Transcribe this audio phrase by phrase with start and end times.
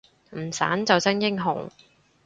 [0.31, 1.69] 唔散就真英雄